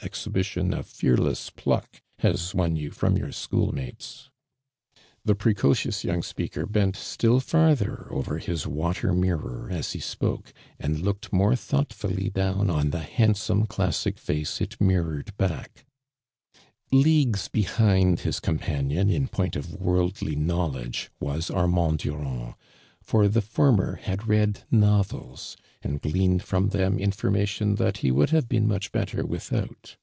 [0.00, 4.30] vhibitioii o\' fearless pliuk has won you from your sehool niate.^."
[5.26, 10.96] The i»reinii()ii> young speaker bent still further over his water mirror us he spoke, and
[11.02, 15.84] lookeil mori' thoughtfully down on the liandsionie classie face it mirrored back,
[16.90, 22.54] [/•ugues behind his companion, in point of worldly knowledge, was Armand Durand,
[23.02, 28.46] for tho former had read novels, and gleaned from them information that he would have
[28.48, 29.96] been much l)ettor without.